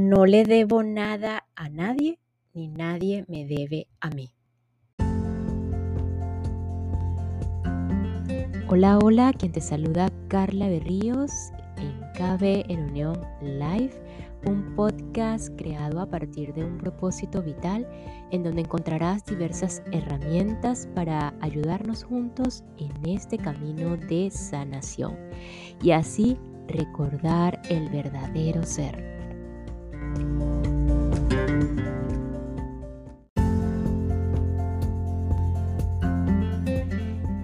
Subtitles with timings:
[0.00, 2.20] No le debo nada a nadie,
[2.54, 4.30] ni nadie me debe a mí.
[8.68, 11.32] Hola, hola, quien te saluda Carla Berríos
[11.78, 13.90] en KB en Unión Live,
[14.46, 17.84] un podcast creado a partir de un propósito vital
[18.30, 25.18] en donde encontrarás diversas herramientas para ayudarnos juntos en este camino de sanación
[25.82, 26.36] y así
[26.68, 29.17] recordar el verdadero ser.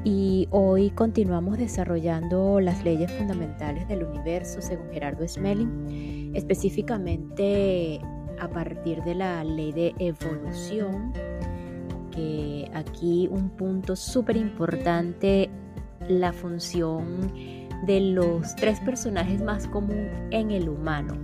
[0.06, 8.00] Y hoy continuamos desarrollando las leyes fundamentales del universo según Gerardo Smelling, específicamente
[8.38, 11.12] a partir de la ley de evolución,
[12.10, 15.48] que aquí un punto súper importante,
[16.08, 17.32] la función
[17.86, 21.16] de los tres personajes más comunes en el humano,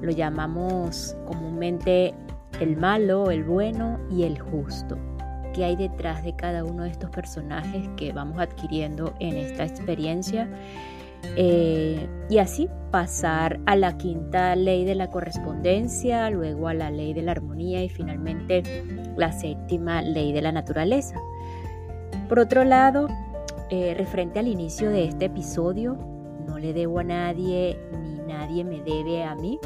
[0.00, 2.14] lo llamamos comúnmente
[2.60, 4.96] el malo, el bueno y el justo.
[5.54, 10.48] ¿Qué hay detrás de cada uno de estos personajes que vamos adquiriendo en esta experiencia?
[11.36, 17.12] Eh, y así pasar a la quinta ley de la correspondencia, luego a la ley
[17.12, 18.62] de la armonía y finalmente
[19.16, 21.16] la séptima ley de la naturaleza.
[22.28, 23.08] Por otro lado,
[23.70, 25.98] eh, referente al inicio de este episodio,
[26.46, 29.58] no le debo a nadie ni nadie me debe a mí.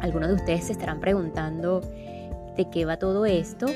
[0.00, 1.80] Algunos de ustedes se estarán preguntando
[2.56, 3.66] de qué va todo esto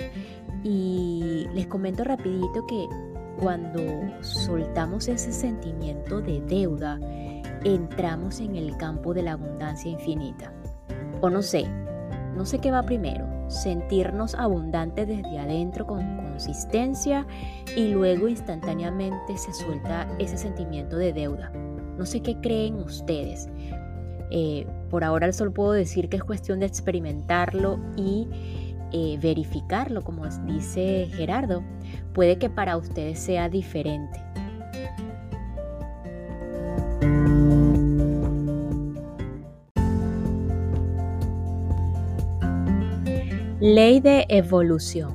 [0.62, 2.87] y les comento rapidito que
[3.41, 3.81] cuando
[4.23, 6.99] soltamos ese sentimiento de deuda,
[7.65, 10.53] entramos en el campo de la abundancia infinita.
[11.21, 11.67] O no sé,
[12.34, 17.27] no sé qué va primero, sentirnos abundantes desde adentro con consistencia
[17.77, 21.51] y luego instantáneamente se suelta ese sentimiento de deuda.
[21.97, 23.49] No sé qué creen ustedes,
[24.30, 28.28] eh, por ahora solo puedo decir que es cuestión de experimentarlo y
[28.92, 31.62] eh, verificarlo, como dice Gerardo.
[32.12, 34.22] Puede que para ustedes sea diferente.
[43.60, 45.15] Ley de evolución.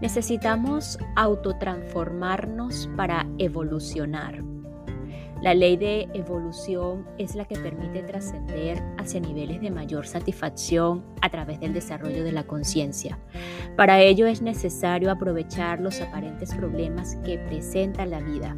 [0.00, 4.45] Necesitamos autotransformarnos para evolucionar.
[5.42, 11.28] La ley de evolución es la que permite trascender hacia niveles de mayor satisfacción a
[11.28, 13.18] través del desarrollo de la conciencia.
[13.76, 18.56] Para ello es necesario aprovechar los aparentes problemas que presenta la vida,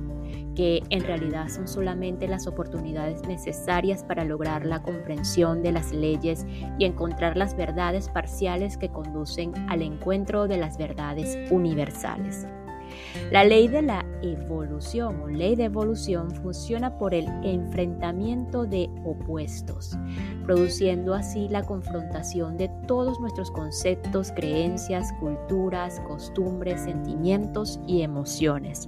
[0.54, 6.46] que en realidad son solamente las oportunidades necesarias para lograr la comprensión de las leyes
[6.78, 12.46] y encontrar las verdades parciales que conducen al encuentro de las verdades universales.
[13.30, 19.96] La ley de la evolución o ley de evolución funciona por el enfrentamiento de opuestos,
[20.44, 28.86] produciendo así la confrontación de todos nuestros conceptos, creencias, culturas, costumbres, sentimientos y emociones.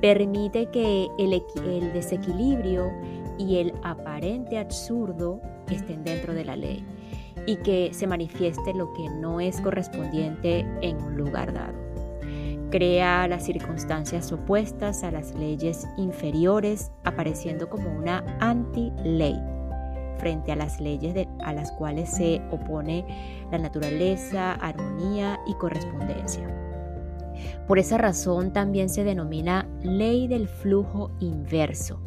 [0.00, 2.90] Permite que el, desequilibrio
[3.38, 5.40] y el aparente absurdo
[5.70, 6.84] estén dentro de la ley
[7.46, 11.89] y que se manifieste lo que no es correspondiente en un lugar dado
[12.70, 19.36] crea las circunstancias opuestas a las leyes inferiores, apareciendo como una anti-ley
[20.18, 23.04] frente a las leyes a las cuales se opone
[23.50, 26.46] la naturaleza, armonía y correspondencia.
[27.66, 32.00] Por esa razón también se denomina ley del flujo inverso,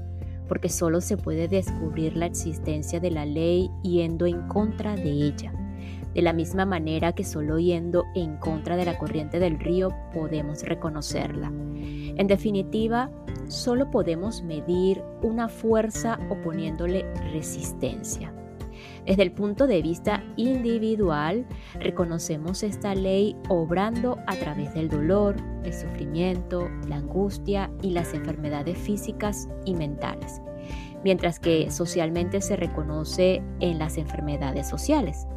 [0.48, 5.54] porque solo se puede descubrir la existencia de la ley yendo en contra de ella
[6.14, 10.64] de la misma manera que solo yendo en contra de la corriente del río podemos
[10.64, 11.48] reconocerla.
[11.48, 13.10] En definitiva,
[13.48, 18.34] solo podemos medir una fuerza oponiéndole resistencia.
[19.06, 21.46] Desde el punto de vista individual,
[21.80, 28.78] reconocemos esta ley obrando a través del dolor, el sufrimiento, la angustia y las enfermedades
[28.78, 30.42] físicas y mentales,
[31.04, 35.28] mientras que socialmente se reconoce en las enfermedades sociales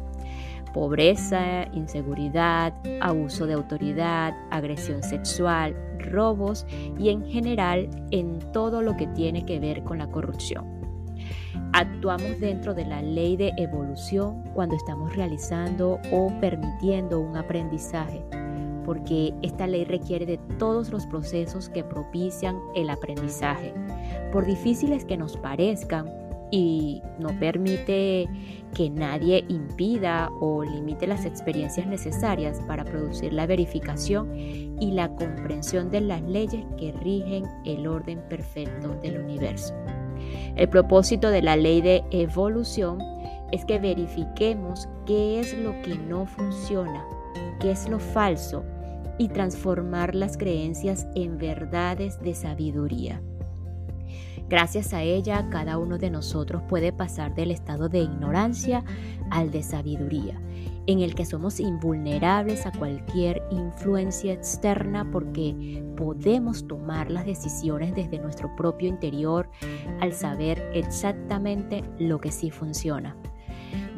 [0.73, 6.65] pobreza, inseguridad, abuso de autoridad, agresión sexual, robos
[6.97, 10.77] y en general en todo lo que tiene que ver con la corrupción.
[11.73, 18.23] Actuamos dentro de la ley de evolución cuando estamos realizando o permitiendo un aprendizaje,
[18.85, 23.73] porque esta ley requiere de todos los procesos que propician el aprendizaje.
[24.31, 26.07] Por difíciles que nos parezcan,
[26.51, 28.27] y no permite
[28.73, 35.89] que nadie impida o limite las experiencias necesarias para producir la verificación y la comprensión
[35.89, 39.73] de las leyes que rigen el orden perfecto del universo.
[40.55, 42.99] El propósito de la ley de evolución
[43.51, 47.05] es que verifiquemos qué es lo que no funciona,
[47.59, 48.63] qué es lo falso
[49.17, 53.21] y transformar las creencias en verdades de sabiduría.
[54.49, 58.81] Gracias a ella, cada uno de nosotros puede pasar del estado de ignorancia
[59.29, 60.39] al de sabiduría,
[60.85, 68.19] en el que somos invulnerables a cualquier influencia externa porque podemos tomar las decisiones desde
[68.19, 69.49] nuestro propio interior
[69.99, 73.17] al saber exactamente lo que sí funciona.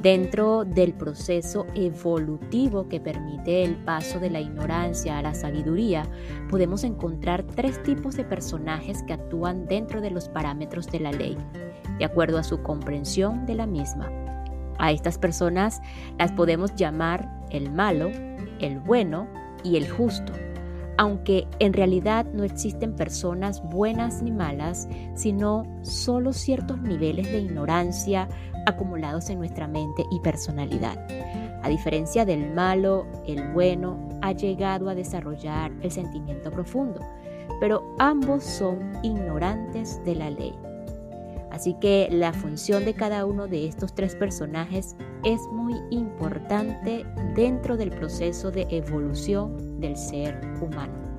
[0.01, 6.03] Dentro del proceso evolutivo que permite el paso de la ignorancia a la sabiduría,
[6.49, 11.37] podemos encontrar tres tipos de personajes que actúan dentro de los parámetros de la ley,
[11.97, 14.09] de acuerdo a su comprensión de la misma.
[14.77, 15.81] A estas personas
[16.17, 18.09] las podemos llamar el malo,
[18.59, 19.27] el bueno
[19.65, 20.31] y el justo
[20.99, 28.27] aunque en realidad no existen personas buenas ni malas, sino solo ciertos niveles de ignorancia
[28.65, 30.99] acumulados en nuestra mente y personalidad.
[31.63, 36.99] A diferencia del malo, el bueno ha llegado a desarrollar el sentimiento profundo,
[37.61, 40.53] pero ambos son ignorantes de la ley.
[41.49, 47.05] Así que la función de cada uno de estos tres personajes es muy importante
[47.35, 51.09] dentro del proceso de evolución del ser humano.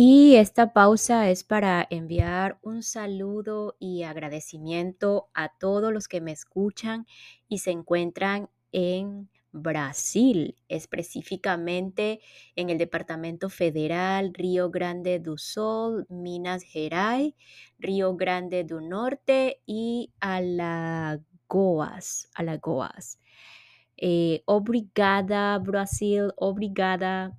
[0.00, 6.30] Y esta pausa es para enviar un saludo y agradecimiento a todos los que me
[6.30, 7.04] escuchan
[7.48, 12.20] y se encuentran en Brasil, específicamente
[12.54, 17.34] en el Departamento Federal, Río Grande do Sul, Minas Gerais,
[17.78, 21.18] Río Grande do Norte y Alagoas.
[22.34, 23.18] Alagoas.
[23.98, 27.36] Eh, obrigada, Brasil, obrigada.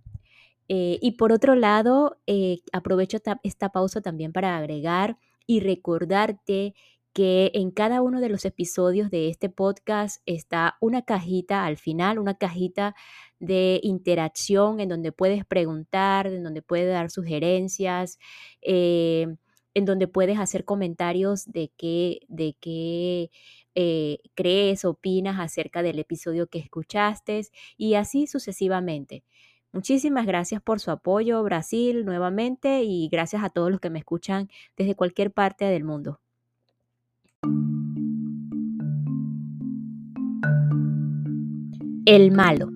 [0.67, 5.17] Eh, y por otro lado, eh, aprovecho esta pausa también para agregar
[5.47, 6.75] y recordarte
[7.13, 12.19] que en cada uno de los episodios de este podcast está una cajita al final,
[12.19, 12.94] una cajita
[13.39, 18.19] de interacción en donde puedes preguntar, en donde puedes dar sugerencias,
[18.61, 23.31] en donde puedes hacer comentarios de qué, de qué
[23.75, 27.42] eh, crees, opinas acerca del episodio que escuchaste
[27.77, 29.24] y así sucesivamente.
[29.71, 34.50] Muchísimas gracias por su apoyo, Brasil, nuevamente, y gracias a todos los que me escuchan
[34.75, 36.19] desde cualquier parte del mundo.
[42.06, 42.71] El malo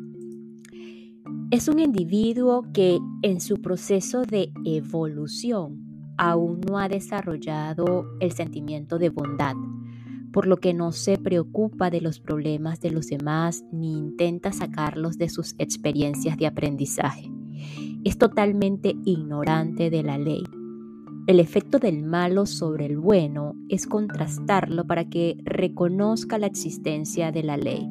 [1.50, 9.00] es un individuo que en su proceso de evolución aún no ha desarrollado el sentimiento
[9.00, 9.56] de bondad,
[10.34, 15.18] por lo que no se preocupa de los problemas de los demás ni intenta sacarlos
[15.18, 17.32] de sus experiencias de aprendizaje.
[18.04, 20.44] Es totalmente ignorante de la ley
[21.26, 27.44] el efecto del malo sobre el bueno es contrastarlo para que reconozca la existencia de
[27.44, 27.90] la ley,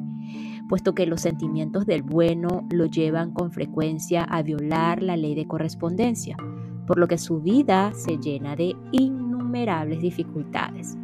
[0.69, 5.47] puesto que los sentimientos del bueno lo llevan con frecuencia a violar la ley de
[5.47, 6.37] correspondencia,
[6.85, 10.95] por lo que su vida se llena de innumerables dificultades.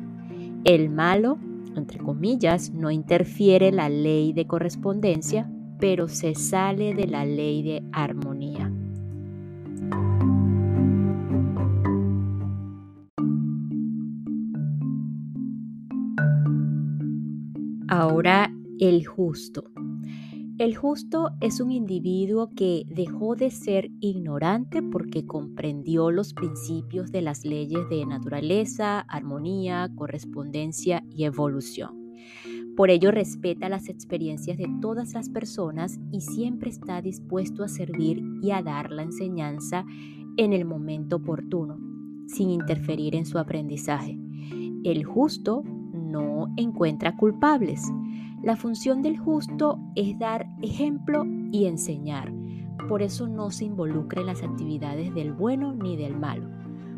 [0.65, 1.37] El malo,
[1.75, 7.83] entre comillas, no interfiere la ley de correspondencia, pero se sale de la ley de
[7.91, 8.71] armonía.
[17.87, 19.63] Ahora, el justo.
[20.59, 27.21] El justo es un individuo que dejó de ser ignorante porque comprendió los principios de
[27.21, 32.11] las leyes de naturaleza, armonía, correspondencia y evolución.
[32.75, 38.21] Por ello respeta las experiencias de todas las personas y siempre está dispuesto a servir
[38.41, 39.85] y a dar la enseñanza
[40.35, 41.79] en el momento oportuno,
[42.27, 44.19] sin interferir en su aprendizaje.
[44.83, 45.63] El justo
[46.11, 47.83] no encuentra culpables.
[48.43, 52.31] La función del justo es dar ejemplo y enseñar.
[52.87, 56.49] Por eso no se involucra en las actividades del bueno ni del malo.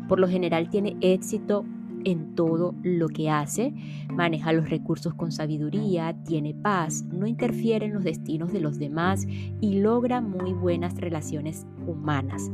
[0.08, 1.64] Por lo general tiene éxito
[2.04, 3.74] en todo lo que hace,
[4.08, 9.26] maneja los recursos con sabiduría, tiene paz, no interfiere en los destinos de los demás
[9.60, 12.50] y logra muy buenas relaciones humanas.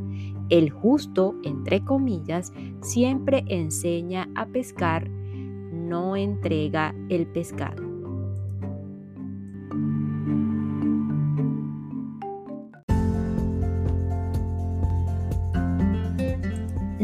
[0.49, 2.51] El justo, entre comillas,
[2.81, 5.09] siempre enseña a pescar
[5.89, 7.88] no entrega el pescado.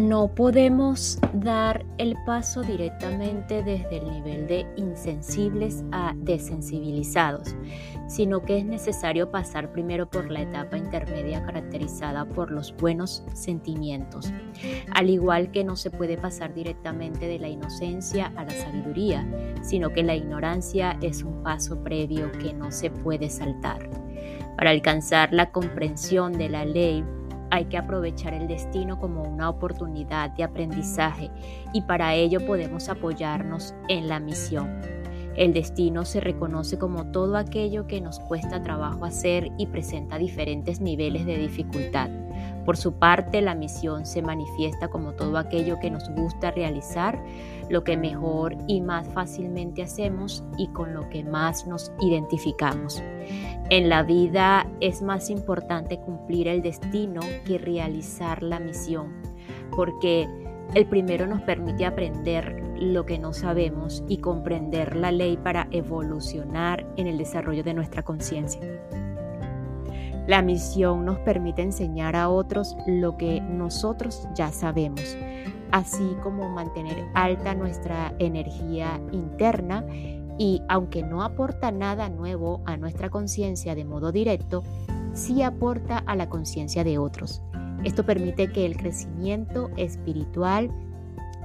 [0.07, 7.55] No podemos dar el paso directamente desde el nivel de insensibles a desensibilizados,
[8.07, 14.31] sino que es necesario pasar primero por la etapa intermedia caracterizada por los buenos sentimientos,
[14.93, 19.27] al igual que no se puede pasar directamente de la inocencia a la sabiduría,
[19.63, 23.89] sino que la ignorancia es un paso previo que no se puede saltar.
[24.55, 27.03] Para alcanzar la comprensión de la ley,
[27.51, 31.29] hay que aprovechar el destino como una oportunidad de aprendizaje
[31.73, 34.81] y para ello podemos apoyarnos en la misión.
[35.35, 40.79] El destino se reconoce como todo aquello que nos cuesta trabajo hacer y presenta diferentes
[40.79, 42.09] niveles de dificultad.
[42.65, 47.23] Por su parte, la misión se manifiesta como todo aquello que nos gusta realizar,
[47.69, 53.03] lo que mejor y más fácilmente hacemos y con lo que más nos identificamos.
[53.69, 59.13] En la vida es más importante cumplir el destino que realizar la misión,
[59.75, 60.27] porque
[60.73, 66.85] el primero nos permite aprender lo que no sabemos y comprender la ley para evolucionar
[66.97, 68.61] en el desarrollo de nuestra conciencia.
[70.27, 75.15] La misión nos permite enseñar a otros lo que nosotros ya sabemos,
[75.71, 79.85] así como mantener alta nuestra energía interna
[80.37, 84.63] y aunque no aporta nada nuevo a nuestra conciencia de modo directo,
[85.13, 87.41] sí aporta a la conciencia de otros.
[87.83, 90.71] Esto permite que el crecimiento espiritual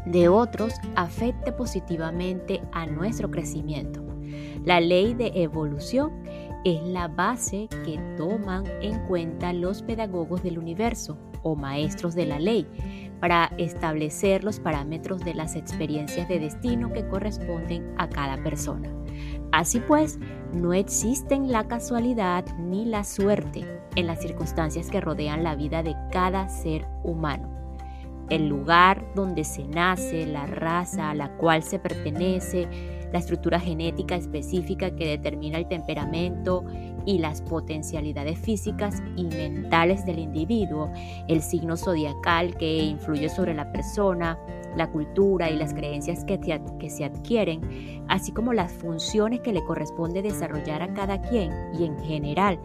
[0.07, 4.03] de otros afecte positivamente a nuestro crecimiento.
[4.65, 6.20] La ley de evolución
[6.65, 12.39] es la base que toman en cuenta los pedagogos del universo o maestros de la
[12.39, 12.67] ley
[13.21, 18.91] para establecer los parámetros de las experiencias de destino que corresponden a cada persona.
[19.53, 20.19] Así pues,
[20.53, 23.65] no existen la casualidad ni la suerte
[23.97, 27.61] en las circunstancias que rodean la vida de cada ser humano
[28.31, 32.69] el lugar donde se nace, la raza a la cual se pertenece,
[33.13, 36.65] la estructura genética específica que determina el temperamento
[37.07, 40.91] y las potencialidades físicas y mentales del individuo,
[41.29, 44.39] el signo zodiacal que influye sobre la persona,
[44.77, 46.39] la cultura y las creencias que,
[46.91, 51.99] se adquieren, así como las funciones que le corresponde desarrollar a cada quien y en
[52.01, 52.59] general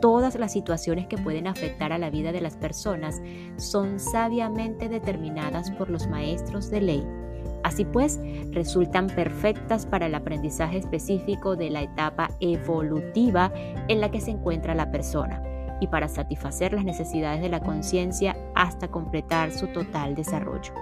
[0.00, 3.22] todas las situaciones que pueden afectar a la vida de las personas
[3.56, 7.25] son sabiamente determinadas por los maestros de ley.
[7.66, 8.20] Así pues,
[8.52, 13.52] resultan perfectas para el aprendizaje específico de la etapa evolutiva
[13.88, 15.42] en la que se encuentra la persona
[15.80, 20.72] y para satisfacer las necesidades de la conciencia hasta completar su total desarrollo.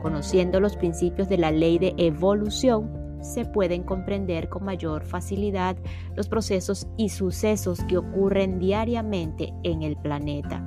[0.00, 5.76] Conociendo los principios de la ley de evolución, se pueden comprender con mayor facilidad
[6.14, 10.64] los procesos y sucesos que ocurren diariamente en el planeta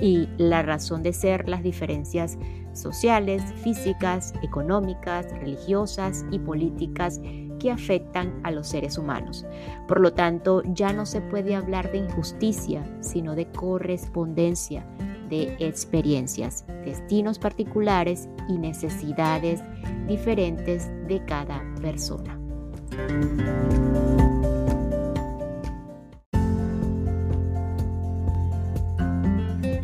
[0.00, 2.38] y la razón de ser las diferencias
[2.72, 7.20] sociales, físicas, económicas, religiosas y políticas
[7.58, 9.46] que afectan a los seres humanos.
[9.88, 14.86] Por lo tanto, ya no se puede hablar de injusticia, sino de correspondencia,
[15.30, 19.62] de experiencias, destinos particulares y necesidades
[20.06, 22.38] diferentes de cada persona.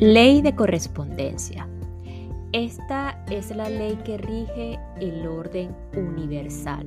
[0.01, 1.69] Ley de correspondencia.
[2.53, 6.87] Esta es la ley que rige el orden universal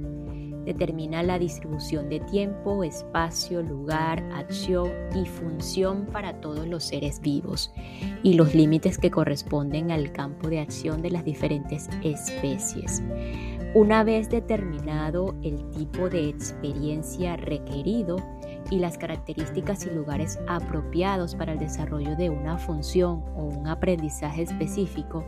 [0.65, 7.73] Determina la distribución de tiempo, espacio, lugar, acción y función para todos los seres vivos
[8.23, 13.03] y los límites que corresponden al campo de acción de las diferentes especies.
[13.75, 18.17] Una vez determinado el tipo de experiencia requerido
[18.69, 24.43] y las características y lugares apropiados para el desarrollo de una función o un aprendizaje
[24.43, 25.25] específico,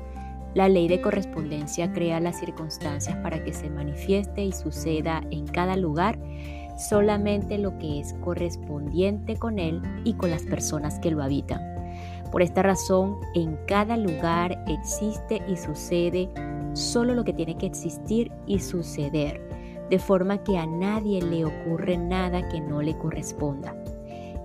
[0.53, 5.75] la ley de correspondencia crea las circunstancias para que se manifieste y suceda en cada
[5.75, 6.17] lugar
[6.77, 11.61] solamente lo que es correspondiente con él y con las personas que lo habitan.
[12.31, 16.29] Por esta razón, en cada lugar existe y sucede
[16.73, 19.41] solo lo que tiene que existir y suceder,
[19.89, 23.75] de forma que a nadie le ocurre nada que no le corresponda.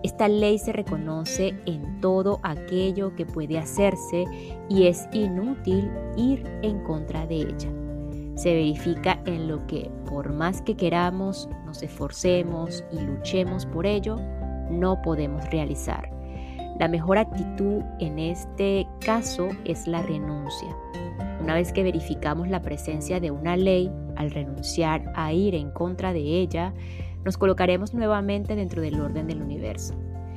[0.03, 4.25] Esta ley se reconoce en todo aquello que puede hacerse
[4.69, 7.69] y es inútil ir en contra de ella.
[8.35, 14.17] Se verifica en lo que, por más que queramos, nos esforcemos y luchemos por ello,
[14.71, 16.11] no podemos realizar.
[16.79, 20.75] La mejor actitud en este caso es la renuncia.
[21.43, 23.91] Una vez que verificamos la presencia de una ley,
[24.21, 26.75] al renunciar a ir en contra de ella,
[27.25, 29.95] nos colocaremos nuevamente dentro del orden del universo.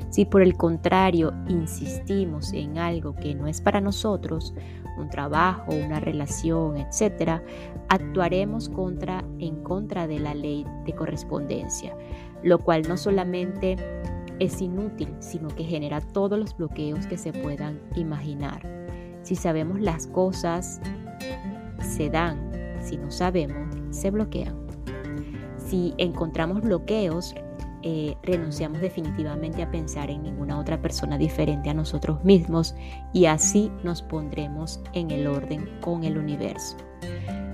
[0.09, 4.53] Si por el contrario insistimos en algo que no es para nosotros,
[4.97, 7.41] un trabajo, una relación, etc.,
[7.89, 11.95] actuaremos contra, en contra de la ley de correspondencia,
[12.41, 13.75] lo cual no solamente
[14.39, 18.61] es inútil, sino que genera todos los bloqueos que se puedan imaginar.
[19.23, 20.79] Si sabemos las cosas,
[21.81, 22.52] se dan,
[22.83, 24.55] si no sabemos, se bloquean.
[25.57, 27.33] Si encontramos bloqueos,
[27.85, 32.75] eh, renunciamos definitivamente a pensar en ninguna otra persona diferente a nosotros mismos
[33.11, 36.77] y así nos pondremos en el orden con el universo.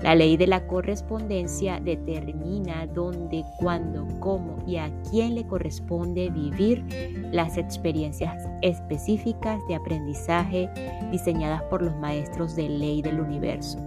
[0.02, 6.84] La ley de la correspondencia determina dónde, cuándo, cómo y a quién le corresponde vivir
[7.32, 10.70] las experiencias específicas de aprendizaje
[11.10, 13.78] diseñadas por los maestros de ley del universo,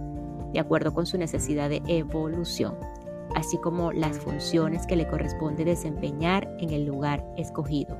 [0.54, 2.76] de acuerdo con su necesidad de evolución
[3.34, 7.96] así como las funciones que le corresponde desempeñar en el lugar escogido.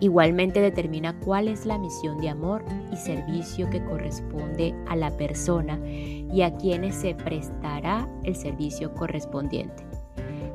[0.00, 5.78] Igualmente determina cuál es la misión de amor y servicio que corresponde a la persona
[5.86, 9.89] y a quienes se prestará el servicio correspondiente.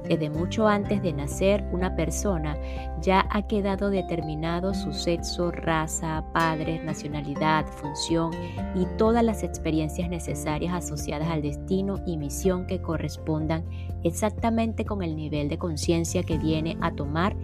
[0.07, 2.57] Desde mucho antes de nacer, una persona
[3.01, 8.31] ya ha quedado determinado su sexo, raza, padres, nacionalidad, función
[8.75, 13.65] y todas las experiencias necesarias asociadas al destino y misión que correspondan
[14.03, 17.35] exactamente con el nivel de conciencia que viene a tomar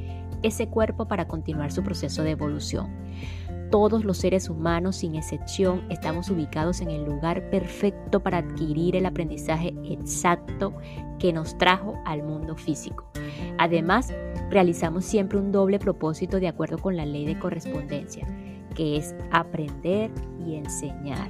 [0.43, 2.89] ese cuerpo para continuar su proceso de evolución.
[3.71, 9.05] Todos los seres humanos, sin excepción, estamos ubicados en el lugar perfecto para adquirir el
[9.05, 10.73] aprendizaje exacto
[11.19, 13.05] que nos trajo al mundo físico.
[13.57, 14.13] Además,
[14.49, 18.27] realizamos siempre un doble propósito de acuerdo con la ley de correspondencia,
[18.75, 20.11] que es aprender
[20.45, 21.29] y enseñar.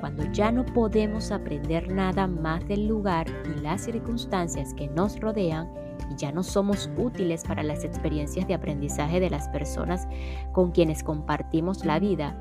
[0.00, 5.70] Cuando ya no podemos aprender nada más del lugar y las circunstancias que nos rodean,
[6.10, 10.08] y ya no somos útiles para las experiencias de aprendizaje de las personas
[10.52, 12.36] con quienes compartimos la vida,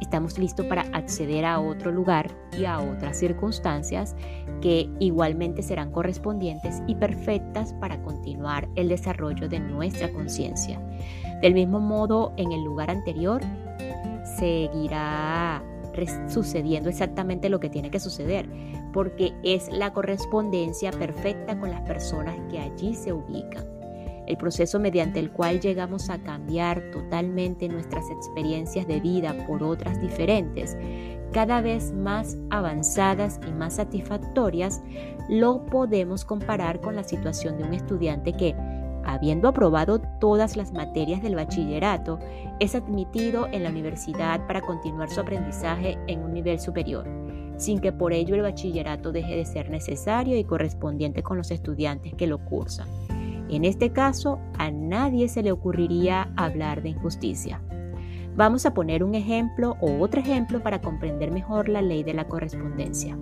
[0.00, 4.16] estamos listos para acceder a otro lugar y a otras circunstancias
[4.60, 10.80] que igualmente serán correspondientes y perfectas para continuar el desarrollo de nuestra conciencia.
[11.42, 13.40] Del mismo modo, en el lugar anterior
[14.38, 15.62] seguirá
[16.28, 18.48] sucediendo exactamente lo que tiene que suceder,
[18.92, 23.64] porque es la correspondencia perfecta con las personas que allí se ubican.
[24.26, 30.00] El proceso mediante el cual llegamos a cambiar totalmente nuestras experiencias de vida por otras
[30.00, 30.76] diferentes,
[31.32, 34.82] cada vez más avanzadas y más satisfactorias,
[35.28, 38.54] lo podemos comparar con la situación de un estudiante que
[39.12, 42.18] habiendo aprobado todas las materias del bachillerato,
[42.58, 47.06] es admitido en la universidad para continuar su aprendizaje en un nivel superior,
[47.56, 52.14] sin que por ello el bachillerato deje de ser necesario y correspondiente con los estudiantes
[52.14, 52.88] que lo cursan.
[53.48, 57.60] En este caso, a nadie se le ocurriría hablar de injusticia.
[58.36, 62.28] Vamos a poner un ejemplo o otro ejemplo para comprender mejor la ley de la
[62.28, 63.18] correspondencia.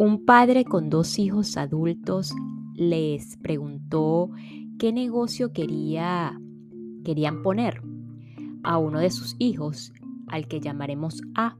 [0.00, 2.34] Un padre con dos hijos adultos
[2.74, 4.30] les preguntó
[4.78, 6.40] qué negocio quería,
[7.04, 7.82] querían poner.
[8.62, 9.92] A uno de sus hijos,
[10.28, 11.58] al que llamaremos A,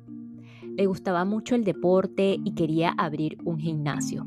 [0.74, 4.26] le gustaba mucho el deporte y quería abrir un gimnasio.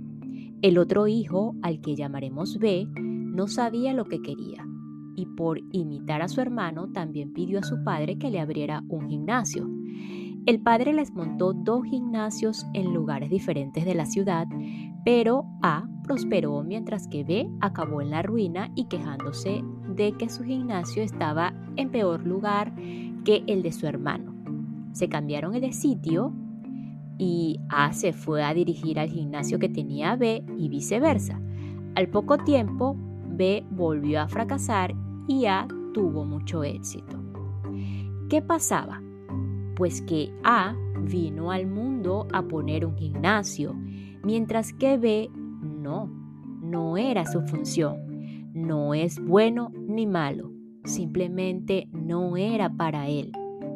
[0.61, 4.63] El otro hijo, al que llamaremos B, no sabía lo que quería
[5.15, 9.09] y por imitar a su hermano también pidió a su padre que le abriera un
[9.09, 9.67] gimnasio.
[10.45, 14.45] El padre les montó dos gimnasios en lugares diferentes de la ciudad,
[15.05, 19.63] pero A prosperó mientras que B acabó en la ruina y quejándose
[19.95, 22.73] de que su gimnasio estaba en peor lugar
[23.23, 24.33] que el de su hermano.
[24.91, 26.33] Se cambiaron de sitio
[27.17, 31.39] y A se fue a dirigir al gimnasio que tenía B y viceversa.
[31.95, 32.97] Al poco tiempo,
[33.29, 34.93] B volvió a fracasar
[35.25, 37.17] y A tuvo mucho éxito.
[38.29, 39.02] ¿Qué pasaba?
[39.75, 43.73] Pues que A vino al mundo a poner un gimnasio,
[44.23, 46.07] mientras que B no,
[46.61, 48.51] no era su función.
[48.53, 50.51] No es bueno ni malo,
[50.83, 53.31] simplemente no era para él.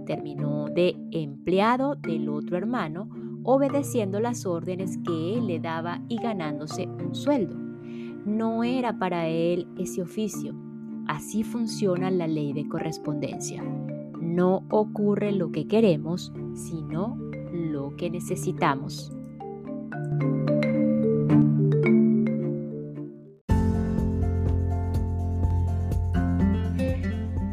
[0.06, 3.10] Terminó de empleado del otro hermano,
[3.44, 7.56] obedeciendo las órdenes que él le daba y ganándose un sueldo.
[8.26, 10.54] No era para él ese oficio.
[11.08, 13.64] Así funciona la ley de correspondencia
[14.38, 17.18] no ocurre lo que queremos, sino
[17.52, 19.12] lo que necesitamos.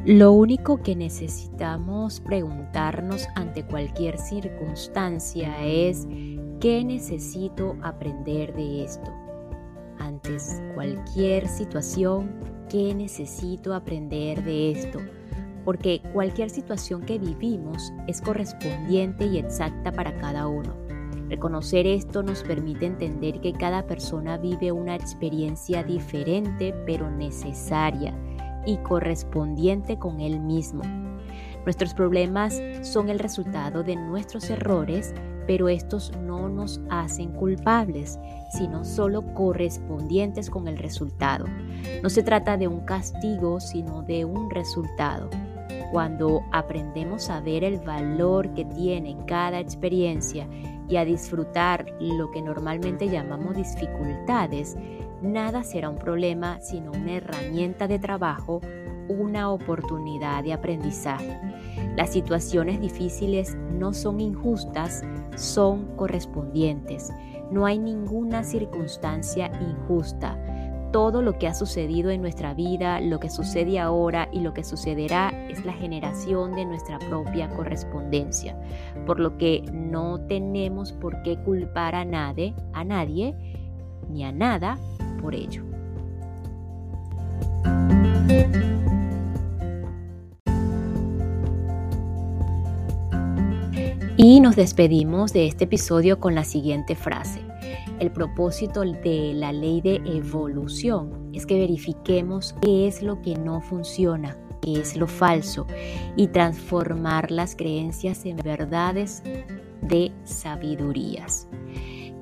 [0.05, 6.07] Lo único que necesitamos preguntarnos ante cualquier circunstancia es
[6.61, 9.11] ¿qué necesito aprender de esto?
[9.99, 12.31] antes cualquier situación
[12.69, 14.99] qué necesito aprender de esto,
[15.65, 20.75] porque cualquier situación que vivimos es correspondiente y exacta para cada uno.
[21.29, 28.15] Reconocer esto nos permite entender que cada persona vive una experiencia diferente pero necesaria
[28.67, 30.83] y correspondiente con él mismo.
[31.65, 35.15] Nuestros problemas son el resultado de nuestros errores,
[35.47, 38.19] pero estos no nos hacen culpables,
[38.51, 41.47] sino solo correspondientes con el resultado.
[42.03, 45.31] No se trata de un castigo, sino de un resultado.
[45.95, 50.49] Cuando aprendemos a ver el valor que tiene cada experiencia
[50.89, 54.77] y a disfrutar lo que normalmente llamamos dificultades,
[55.23, 58.61] nada será un problema sino una herramienta de trabajo,
[59.09, 61.39] una oportunidad de aprendizaje.
[61.97, 65.05] Las situaciones difíciles no son injustas,
[65.37, 67.13] son correspondientes.
[67.53, 70.37] No hay ninguna circunstancia injusta.
[70.95, 74.63] Todo lo que ha sucedido en nuestra vida, lo que sucede ahora y lo que
[74.63, 78.57] sucederá es la generación de nuestra propia correspondencia.
[79.05, 83.35] Por lo que no tenemos por qué culpar a nadie, a nadie
[84.09, 84.79] ni a nada
[85.21, 85.65] por ello.
[94.17, 97.41] Y nos despedimos de este episodio con la siguiente frase.
[98.01, 101.31] El propósito de la ley de evolución.
[101.33, 105.67] Es que verifiquemos qué es lo que no funciona, qué es lo falso
[106.17, 109.23] y transformar las creencias en verdades
[109.83, 111.49] de sabidurías.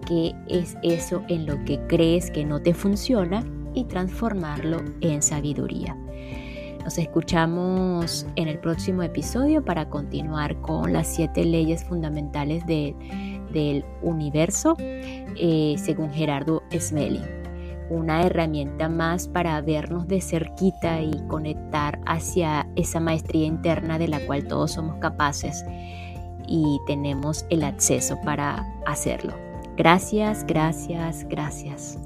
[0.07, 5.97] Qué es eso en lo que crees que no te funciona y transformarlo en sabiduría.
[6.85, 12.67] Nos escuchamos en el próximo episodio para continuar con las siete leyes fundamentales
[13.53, 17.43] del universo eh, según Gerardo Smelling.
[17.91, 24.25] Una herramienta más para vernos de cerquita y conectar hacia esa maestría interna de la
[24.27, 25.65] cual todos somos capaces
[26.47, 29.35] y tenemos el acceso para hacerlo.
[29.77, 31.99] Gracias, gracias, gracias.